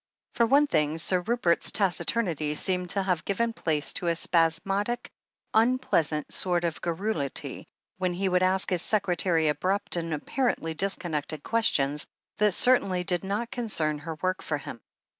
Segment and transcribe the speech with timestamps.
[0.33, 0.97] For one thing.
[0.97, 5.11] Sir Rupert's taciturnity seemed to have given place to a spasmodic,
[5.53, 7.67] unpleasant sort of garrulity,
[7.99, 12.07] when he would ask his secretary abrupt and apparently disconnected questions,
[12.39, 14.81] that certainly did not concern her work for him.